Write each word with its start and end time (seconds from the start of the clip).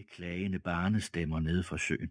ringe, 0.00 0.14
klagende 0.16 0.58
barnestemmer 0.58 1.40
nede 1.40 1.62
fra 1.62 1.78
søen. 1.78 2.08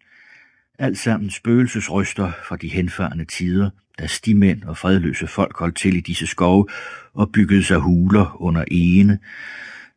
Alt 0.79 0.97
sammen 0.97 1.29
spøgelsesryster 1.29 2.31
fra 2.47 2.57
de 2.57 2.67
henfarne 2.67 3.25
tider, 3.25 3.69
da 3.99 4.07
stimænd 4.07 4.63
og 4.63 4.77
fredløse 4.77 5.27
folk 5.27 5.57
holdt 5.57 5.77
til 5.77 5.95
i 5.95 5.99
disse 5.99 6.27
skove 6.27 6.67
og 7.13 7.31
byggede 7.31 7.63
sig 7.63 7.77
huler 7.77 8.41
under 8.41 8.63
ene, 8.71 9.19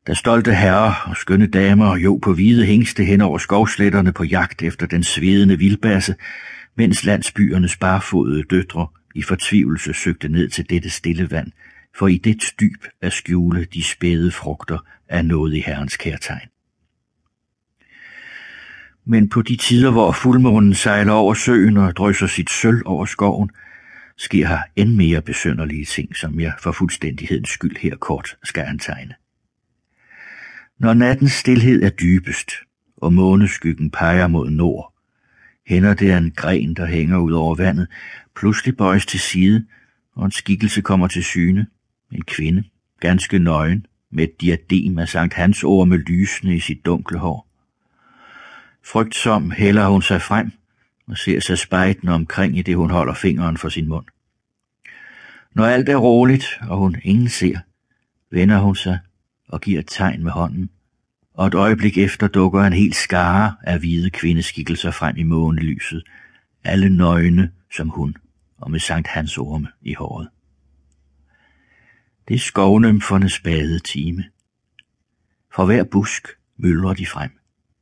da 0.07 0.15
stolte 0.15 0.55
herrer 0.55 0.95
og 1.11 1.17
skønne 1.17 1.47
damer 1.47 1.97
jo 1.97 2.19
på 2.23 2.35
hvide 2.35 2.67
hængste 2.67 3.05
hen 3.05 3.21
over 3.21 3.39
skovsletterne 3.39 4.13
på 4.13 4.25
jagt 4.25 4.63
efter 4.63 4.87
den 4.87 5.05
svedende 5.05 5.59
vildbasse, 5.59 6.15
mens 6.77 7.05
landsbyernes 7.05 7.77
barfodede 7.77 8.43
døtre 8.43 8.87
i 9.15 9.23
fortvivlelse 9.23 9.95
søgte 9.95 10.29
ned 10.29 10.49
til 10.49 10.71
dette 10.71 10.91
stille 10.91 11.31
vand, 11.31 11.53
for 11.99 12.09
i 12.09 12.17
det 12.17 12.43
dyb 12.61 12.85
at 13.03 13.13
skjule 13.13 13.65
de 13.65 13.83
spæde 13.85 14.31
frugter 14.31 14.79
af 15.09 15.25
noget 15.25 15.55
i 15.55 15.61
herrens 15.61 15.97
kærtegn. 15.97 16.52
Men 19.05 19.29
på 19.29 19.43
de 19.43 19.57
tider, 19.57 19.91
hvor 19.91 20.13
fuldmånen 20.13 20.75
sejler 20.75 21.13
over 21.13 21.35
søen 21.35 21.77
og 21.77 21.97
drysser 21.97 22.27
sit 22.27 22.51
sølv 22.51 22.83
over 22.85 23.05
skoven, 23.05 23.51
sker 24.17 24.47
her 24.47 24.63
end 24.77 24.95
mere 24.95 25.23
besønderlige 25.23 25.85
ting, 25.85 26.17
som 26.17 26.41
jeg 26.41 26.53
for 26.61 26.73
fuldstændighedens 26.73 27.51
skyld 27.51 27.77
her 27.77 27.97
kort 27.97 28.37
skal 28.45 28.63
antegne. 28.63 29.15
Når 30.79 30.95
nattens 30.95 31.33
stillhed 31.33 31.83
er 31.83 31.91
dybest, 31.91 32.51
og 32.97 33.13
måneskyggen 33.13 33.91
peger 33.91 34.27
mod 34.27 34.51
nord, 34.51 34.95
hænder 35.67 35.95
det 35.95 36.17
en 36.17 36.31
gren, 36.31 36.75
der 36.75 36.87
hænger 36.87 37.19
ud 37.19 37.33
over 37.33 37.55
vandet, 37.55 37.89
pludselig 38.37 38.77
bøjes 38.77 39.07
til 39.07 39.21
side, 39.21 39.67
og 40.15 40.25
en 40.25 40.31
skikkelse 40.31 40.83
kommer 40.83 41.09
til 41.09 41.25
syne. 41.25 41.67
En 42.13 42.23
kvinde, 42.23 42.65
ganske 43.01 43.39
nøgen, 43.39 43.87
med 44.11 44.25
et 44.25 44.41
diadem 44.41 44.99
af 44.99 45.09
Sankt 45.09 45.35
Hans 45.35 45.63
med 45.63 45.99
lysende 45.99 46.55
i 46.55 46.61
sit 46.61 46.87
dunkle 46.87 47.19
hår. 47.19 47.52
Frygtsom 48.85 49.51
hælder 49.51 49.89
hun 49.89 50.03
sig 50.03 50.23
frem 50.23 50.53
og 51.09 51.19
ser 51.19 51.41
sig 51.41 51.59
spejtende 51.59 52.13
omkring 52.13 52.59
i 52.59 52.63
det, 52.63 52.77
hun 52.77 52.91
holder 52.91 53.15
fingeren 53.15 53.57
for 53.57 53.69
sin 53.69 53.89
mund. 53.89 54.07
Når 55.55 55.65
alt 55.65 55.89
er 55.89 55.97
roligt, 55.97 56.59
og 56.69 56.79
hun 56.79 56.97
ingen 57.03 57.29
ser, 57.29 57.59
vender 58.31 58.59
hun 58.59 58.77
sig 58.77 58.99
og 59.49 59.61
giver 59.61 59.81
et 59.81 59.87
tegn 59.89 60.23
med 60.23 60.33
hånden, 60.33 60.71
og 61.35 61.47
et 61.47 61.55
øjeblik 61.55 61.99
efter 61.99 62.29
dukker 62.29 62.61
en 62.61 62.73
helt 62.73 62.97
skare 62.97 63.57
af 63.63 63.79
hvide 63.79 64.11
kvindeskikkelser 64.11 64.91
frem 64.91 65.17
i 65.17 65.23
månelyset, 65.23 66.05
alle 66.65 66.97
nøgne 66.97 67.51
som 67.77 67.89
hun, 67.89 68.17
og 68.59 68.71
med 68.71 68.81
Sankt 68.81 69.09
Hans 69.09 69.39
orme 69.39 69.69
i 69.83 69.95
håret. 69.95 70.29
Det 72.29 72.35
er 72.35 72.39
skovnymfernes 72.39 73.41
bade 73.41 73.79
time. 73.79 74.25
For 75.55 75.67
hver 75.67 75.85
busk 75.85 76.29
myldrer 76.57 76.95
de 76.95 77.07
frem. 77.07 77.31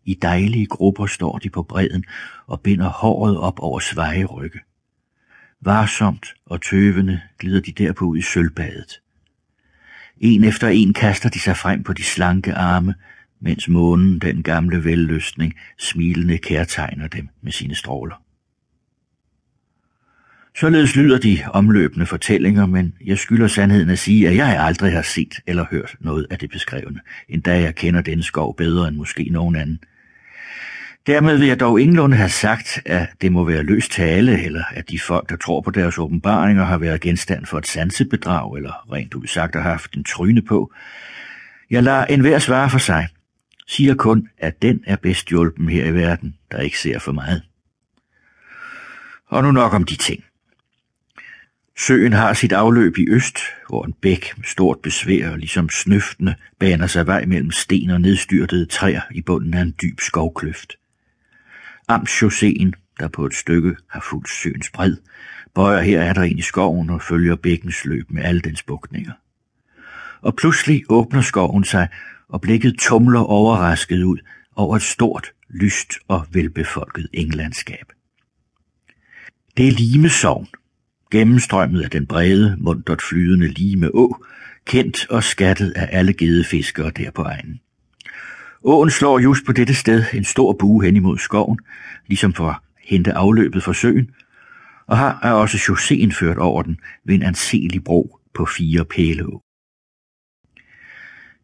I 0.04 0.14
dejlige 0.14 0.66
grupper 0.66 1.06
står 1.06 1.38
de 1.38 1.50
på 1.50 1.62
bredden 1.62 2.04
og 2.46 2.60
binder 2.60 2.88
håret 2.88 3.38
op 3.38 3.60
over 3.60 3.80
sveje 3.80 4.24
rygge. 4.24 4.60
Varsomt 5.60 6.34
og 6.46 6.62
tøvende 6.62 7.20
glider 7.38 7.60
de 7.60 7.72
derpå 7.72 8.04
ud 8.04 8.18
i 8.18 8.22
sølvbadet. 8.22 9.00
En 10.16 10.44
efter 10.44 10.68
en 10.68 10.92
kaster 10.92 11.28
de 11.28 11.40
sig 11.40 11.56
frem 11.56 11.82
på 11.82 11.92
de 11.92 12.02
slanke 12.02 12.54
arme, 12.54 12.94
mens 13.40 13.68
månen, 13.68 14.18
den 14.18 14.42
gamle 14.42 14.84
velløsning, 14.84 15.54
smilende 15.78 16.38
kærtegner 16.38 17.08
dem 17.08 17.28
med 17.40 17.52
sine 17.52 17.74
stråler. 17.74 18.22
Således 20.60 20.96
lyder 20.96 21.18
de 21.18 21.38
omløbende 21.52 22.06
fortællinger, 22.06 22.66
men 22.66 22.94
jeg 23.04 23.18
skylder 23.18 23.48
sandheden 23.48 23.90
at 23.90 23.98
sige, 23.98 24.28
at 24.28 24.36
jeg 24.36 24.60
aldrig 24.60 24.92
har 24.92 25.02
set 25.02 25.34
eller 25.46 25.64
hørt 25.70 25.96
noget 26.00 26.26
af 26.30 26.38
det 26.38 26.50
beskrevne, 26.50 27.00
endda 27.28 27.60
jeg 27.60 27.74
kender 27.74 28.00
denne 28.00 28.22
skov 28.22 28.56
bedre 28.56 28.88
end 28.88 28.96
måske 28.96 29.28
nogen 29.30 29.56
anden. 29.56 29.80
Dermed 31.06 31.38
vil 31.38 31.48
jeg 31.48 31.60
dog 31.60 31.80
ingenlunde 31.80 32.16
have 32.16 32.28
sagt, 32.28 32.82
at 32.86 33.08
det 33.20 33.32
må 33.32 33.44
være 33.44 33.62
løst 33.62 33.92
tale, 33.92 34.44
eller 34.44 34.64
at 34.70 34.90
de 34.90 34.98
folk, 34.98 35.30
der 35.30 35.36
tror 35.36 35.60
på 35.60 35.70
deres 35.70 35.98
åbenbaringer, 35.98 36.64
har 36.64 36.78
været 36.78 37.00
genstand 37.00 37.46
for 37.46 37.58
et 37.58 37.66
sansebedrag, 37.66 38.56
eller 38.56 38.92
rent 38.92 39.14
udsagt 39.14 39.54
har 39.54 39.62
haft 39.62 39.94
en 39.96 40.04
tryne 40.04 40.42
på. 40.42 40.72
Jeg 41.70 41.82
lader 41.82 42.04
enhver 42.04 42.38
svare 42.38 42.70
for 42.70 42.78
sig, 42.78 43.08
siger 43.68 43.94
kun, 43.94 44.28
at 44.38 44.62
den 44.62 44.80
er 44.86 44.96
bedst 44.96 45.28
hjulpen 45.28 45.68
her 45.68 45.84
i 45.84 45.94
verden, 45.94 46.34
der 46.50 46.60
ikke 46.60 46.78
ser 46.78 46.98
for 46.98 47.12
meget. 47.12 47.42
Og 49.26 49.42
nu 49.42 49.50
nok 49.50 49.74
om 49.74 49.84
de 49.84 49.96
ting. 49.96 50.24
Søen 51.86 52.12
har 52.12 52.32
sit 52.32 52.52
afløb 52.52 52.98
i 52.98 53.10
øst, 53.10 53.38
hvor 53.68 53.84
en 53.84 53.92
bæk 53.92 54.32
med 54.36 54.44
stort 54.44 54.78
besvær, 54.82 55.36
ligesom 55.36 55.68
snøftende, 55.68 56.34
baner 56.58 56.86
sig 56.86 57.06
vej 57.06 57.24
mellem 57.24 57.50
sten 57.50 57.90
og 57.90 58.00
nedstyrtede 58.00 58.66
træer 58.66 59.00
i 59.10 59.22
bunden 59.22 59.54
af 59.54 59.62
en 59.62 59.74
dyb 59.82 60.00
skovkløft. 60.00 60.76
Amtsjoseen, 61.88 62.74
der 63.00 63.08
på 63.08 63.26
et 63.26 63.34
stykke 63.34 63.76
har 63.90 64.06
fuldt 64.10 64.28
søens 64.28 64.70
bred, 64.70 64.96
bøjer 65.54 65.82
her 65.82 66.00
er 66.00 66.12
der 66.12 66.22
ind 66.22 66.38
i 66.38 66.42
skoven 66.42 66.90
og 66.90 67.02
følger 67.02 67.36
bækkens 67.36 67.84
løb 67.84 68.10
med 68.10 68.24
alle 68.24 68.40
dens 68.40 68.62
bugtninger. 68.62 69.12
Og 70.20 70.36
pludselig 70.36 70.84
åbner 70.88 71.20
skoven 71.20 71.64
sig, 71.64 71.88
og 72.28 72.40
blikket 72.40 72.78
tumler 72.78 73.20
overrasket 73.20 74.02
ud 74.02 74.18
over 74.56 74.76
et 74.76 74.82
stort, 74.82 75.32
lyst 75.48 75.92
og 76.08 76.26
velbefolket 76.32 77.08
englandskab. 77.12 77.92
Det 79.56 79.68
er 79.68 79.72
Limesovn, 79.72 80.48
gennemstrømmet 81.10 81.82
af 81.82 81.90
den 81.90 82.06
brede, 82.06 82.56
mundtot 82.58 83.02
flydende 83.02 83.48
Lime 83.48 83.94
Å, 83.94 84.16
kendt 84.66 85.06
og 85.10 85.24
skattet 85.24 85.70
af 85.70 85.88
alle 85.92 86.12
gedefiskere 86.12 86.90
der 86.90 87.10
på 87.10 87.22
egnen. 87.22 87.60
Åen 88.64 88.90
slår 88.90 89.18
just 89.18 89.46
på 89.46 89.52
dette 89.52 89.74
sted 89.74 90.04
en 90.14 90.24
stor 90.24 90.52
bue 90.52 90.84
hen 90.84 90.96
imod 90.96 91.18
skoven, 91.18 91.58
ligesom 92.06 92.32
for 92.32 92.48
at 92.48 92.56
hente 92.84 93.12
afløbet 93.12 93.62
fra 93.62 93.74
søen, 93.74 94.10
og 94.86 94.98
har 94.98 95.18
er 95.22 95.32
også 95.32 95.58
chausseen 95.58 96.12
ført 96.12 96.38
over 96.38 96.62
den 96.62 96.78
ved 97.04 97.14
en 97.14 97.22
anselig 97.22 97.84
bro 97.84 98.18
på 98.34 98.46
fire 98.46 98.84
pæleå. 98.84 99.42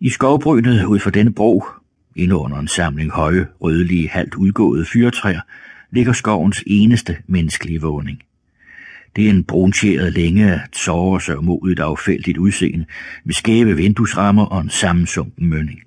I 0.01 0.11
skovbrynet 0.11 0.85
ud 0.85 0.99
for 0.99 1.11
denne 1.11 1.35
bro, 1.35 1.65
inde 2.17 2.37
under 2.37 2.59
en 2.59 2.69
samling 2.69 3.11
høje, 3.11 3.47
rødlige, 3.61 4.09
halvt 4.09 4.35
udgåede 4.35 4.85
fyrtræer, 4.85 5.41
ligger 5.91 6.13
skovens 6.13 6.63
eneste 6.67 7.17
menneskelige 7.27 7.81
vågning. 7.81 8.23
Det 9.17 9.27
er 9.27 9.31
en 9.31 9.45
bruncheret 9.45 10.13
længe 10.13 10.53
af 10.53 10.61
tårer 10.73 11.19
så 11.19 11.41
modigt 11.41 11.81
affældigt 11.81 12.39
udseende, 12.39 12.87
med 13.25 13.35
skæve 13.35 13.77
vinduesrammer 13.77 14.47
og 14.47 14.61
en 14.61 14.71
sammensunken 14.71 15.49
mønning. 15.49 15.81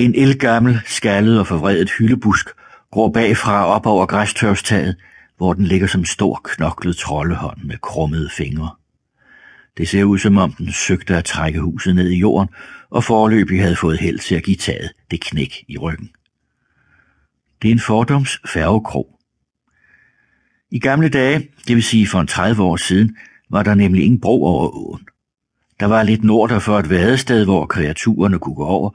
En 0.00 0.14
elgammel, 0.14 0.80
skaldet 0.86 1.40
og 1.40 1.46
forvredet 1.46 1.90
hyldebusk 1.98 2.48
går 2.92 3.10
bagfra 3.12 3.66
op 3.66 3.86
over 3.86 4.06
græstørstaget, 4.06 4.96
hvor 5.36 5.52
den 5.52 5.64
ligger 5.64 5.86
som 5.86 6.04
stor 6.04 6.40
knoklet 6.44 6.96
troldehånd 6.96 7.62
med 7.64 7.78
krummede 7.78 8.30
fingre. 8.36 8.70
Det 9.78 9.88
ser 9.88 10.04
ud 10.04 10.18
som 10.18 10.36
om 10.36 10.52
den 10.52 10.72
søgte 10.72 11.16
at 11.16 11.24
trække 11.24 11.60
huset 11.60 11.94
ned 11.94 12.10
i 12.10 12.18
jorden, 12.18 12.48
og 12.90 13.04
forløbig 13.04 13.62
havde 13.62 13.76
fået 13.76 13.98
held 13.98 14.18
til 14.18 14.34
at 14.34 14.44
give 14.44 14.56
taget 14.56 14.90
det 15.10 15.20
knæk 15.20 15.64
i 15.68 15.78
ryggen. 15.78 16.10
Det 17.62 17.68
er 17.68 17.72
en 17.72 17.80
fordoms 17.80 18.40
færgekrog. 18.52 19.17
I 20.70 20.78
gamle 20.78 21.08
dage, 21.08 21.48
det 21.68 21.76
vil 21.76 21.82
sige 21.82 22.06
for 22.06 22.20
en 22.20 22.26
30 22.26 22.62
år 22.62 22.76
siden, 22.76 23.16
var 23.50 23.62
der 23.62 23.74
nemlig 23.74 24.04
ingen 24.04 24.20
bro 24.20 24.44
over 24.44 24.76
åen. 24.76 25.00
Der 25.80 25.86
var 25.86 26.02
lidt 26.02 26.24
nord 26.24 26.60
for 26.60 26.78
et 26.78 26.90
vadested, 26.90 27.44
hvor 27.44 27.66
kreaturerne 27.66 28.38
kunne 28.38 28.54
gå 28.54 28.64
over, 28.64 28.90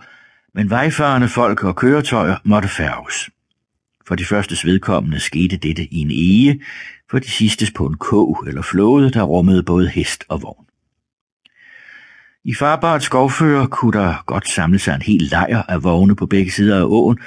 men 0.53 0.69
vejfarende 0.69 1.27
folk 1.27 1.63
og 1.63 1.75
køretøjer 1.75 2.37
måtte 2.43 2.67
færges. 2.67 3.29
For 4.07 4.15
de 4.15 4.25
første 4.25 4.67
vedkommende 4.67 5.19
skete 5.19 5.57
dette 5.57 5.93
i 5.93 5.97
en 5.97 6.11
ege, 6.11 6.61
for 7.09 7.19
de 7.19 7.29
sidste 7.29 7.67
på 7.75 7.85
en 7.85 7.97
kog 7.97 8.43
eller 8.47 8.61
flåde, 8.61 9.11
der 9.11 9.23
rummede 9.23 9.63
både 9.63 9.89
hest 9.89 10.23
og 10.29 10.41
vogn. 10.41 10.65
I 12.43 12.53
farbart 12.53 13.03
skovfører 13.03 13.67
kunne 13.67 13.99
der 13.99 14.23
godt 14.25 14.49
samle 14.49 14.79
sig 14.79 14.95
en 14.95 15.01
hel 15.01 15.21
lejr 15.21 15.61
af 15.61 15.83
vogne 15.83 16.15
på 16.15 16.25
begge 16.25 16.51
sider 16.51 16.79
af 16.79 16.83
åen, 16.83 17.19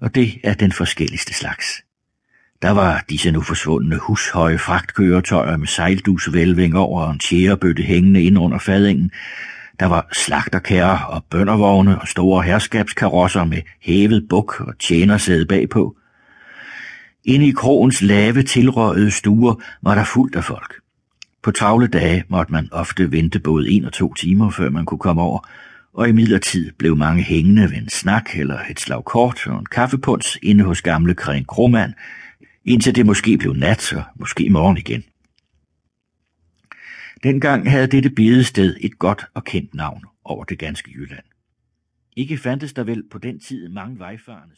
og 0.00 0.14
det 0.14 0.40
er 0.44 0.54
den 0.54 0.72
forskelligste 0.72 1.34
slags. 1.34 1.83
Der 2.64 2.70
var 2.70 3.04
disse 3.08 3.30
nu 3.30 3.40
forsvundne 3.40 3.96
hushøje 3.96 4.58
fragtkøretøjer 4.58 5.56
med 5.56 5.66
sejldusvælving 5.66 6.76
over 6.76 7.10
en 7.10 7.18
tjærebøtte 7.18 7.82
hængende 7.82 8.22
ind 8.22 8.38
under 8.38 8.58
fadingen. 8.58 9.10
Der 9.80 9.86
var 9.86 10.08
slagterkærer 10.12 10.98
og 10.98 11.24
bøndervogne 11.30 12.00
og 12.00 12.08
store 12.08 12.42
herskabskarosser 12.42 13.44
med 13.44 13.58
hævet 13.82 14.26
buk 14.30 14.60
og 14.60 14.78
tjenersæde 14.78 15.46
bagpå. 15.46 15.96
Inde 17.24 17.46
i 17.46 17.50
krogens 17.52 18.02
lave 18.02 18.42
tilrøjede 18.42 19.10
stuer 19.10 19.54
var 19.82 19.94
der 19.94 20.04
fuldt 20.04 20.36
af 20.36 20.44
folk. 20.44 20.74
På 21.42 21.50
travle 21.50 21.86
dage 21.86 22.24
måtte 22.28 22.52
man 22.52 22.68
ofte 22.72 23.12
vente 23.12 23.40
både 23.40 23.70
en 23.70 23.84
og 23.84 23.92
to 23.92 24.14
timer, 24.14 24.50
før 24.50 24.70
man 24.70 24.84
kunne 24.84 24.98
komme 24.98 25.22
over, 25.22 25.48
og 25.94 26.08
i 26.08 26.12
midlertid 26.12 26.72
blev 26.78 26.96
mange 26.96 27.22
hængende 27.22 27.62
ved 27.62 27.76
en 27.76 27.88
snak 27.88 28.36
eller 28.36 28.58
et 28.70 28.80
slag 28.80 29.04
kort 29.04 29.46
og 29.46 29.58
en 29.58 29.66
kaffepunds 29.66 30.38
inde 30.42 30.64
hos 30.64 30.82
gamle 30.82 31.14
Kren 31.14 31.44
Kromand, 31.44 31.92
indtil 32.64 32.94
det 32.94 33.06
måske 33.06 33.38
blev 33.38 33.52
nat 33.52 33.92
og 33.92 34.02
måske 34.16 34.50
morgen 34.50 34.76
igen. 34.76 35.04
Dengang 37.22 37.70
havde 37.70 37.86
dette 37.86 38.10
bedested 38.10 38.76
et 38.80 38.98
godt 38.98 39.24
og 39.34 39.44
kendt 39.44 39.74
navn 39.74 40.04
over 40.24 40.44
det 40.44 40.58
ganske 40.58 40.90
Jylland. 40.90 41.24
Ikke 42.16 42.38
fandtes 42.38 42.72
der 42.72 42.84
vel 42.84 43.02
på 43.10 43.18
den 43.18 43.40
tid 43.40 43.68
mange 43.68 43.98
vejfarende 43.98 44.52